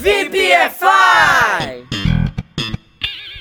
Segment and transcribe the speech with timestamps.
[0.00, 1.88] VPFI!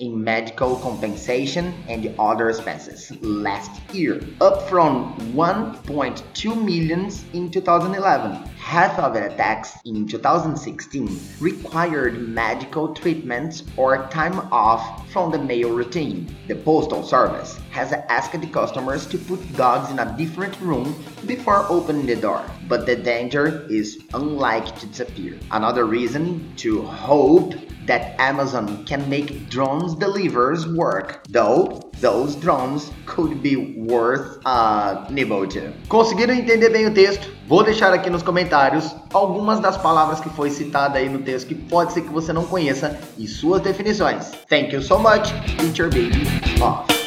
[0.00, 8.32] in medical compensation and other expenses last year, up from 1.2 million in 2011.
[8.58, 15.70] Half of the attacks in 2016 required medical treatment or time off from the mail
[15.70, 16.34] routine.
[16.48, 20.94] The Postal Service has asked the customers to put dogs in a different room
[21.26, 25.38] before opening the door, but the danger is unlikely to disappear.
[25.50, 27.54] Another reason to hope
[27.86, 35.46] that Amazon can make drones delivers work, though those drones could be worth a nibble
[35.46, 35.72] too.
[35.88, 37.28] Conseguiram entender bem o texto?
[37.48, 41.54] Vou deixar aqui nos comentários algumas das palavras que foi citada aí no texto que
[41.54, 44.30] pode ser que você não conheça e suas definições.
[44.48, 45.32] Thank you so much.
[45.58, 46.26] Teacher Baby
[46.62, 46.99] off.